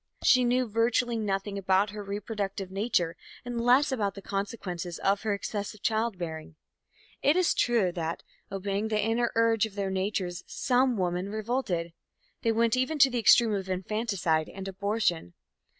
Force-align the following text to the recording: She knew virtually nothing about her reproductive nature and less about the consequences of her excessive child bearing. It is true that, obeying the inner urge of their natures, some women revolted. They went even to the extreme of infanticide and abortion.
She 0.23 0.43
knew 0.43 0.67
virtually 0.67 1.19
nothing 1.19 1.59
about 1.59 1.91
her 1.91 2.01
reproductive 2.03 2.71
nature 2.71 3.15
and 3.45 3.61
less 3.61 3.91
about 3.91 4.15
the 4.15 4.21
consequences 4.23 4.97
of 4.97 5.21
her 5.21 5.35
excessive 5.35 5.83
child 5.83 6.17
bearing. 6.17 6.55
It 7.21 7.35
is 7.35 7.53
true 7.53 7.91
that, 7.91 8.23
obeying 8.51 8.87
the 8.87 8.99
inner 8.99 9.31
urge 9.35 9.67
of 9.67 9.75
their 9.75 9.91
natures, 9.91 10.41
some 10.47 10.97
women 10.97 11.29
revolted. 11.29 11.93
They 12.41 12.51
went 12.51 12.75
even 12.75 12.97
to 12.97 13.11
the 13.11 13.19
extreme 13.19 13.53
of 13.53 13.69
infanticide 13.69 14.49
and 14.49 14.67
abortion. 14.67 15.35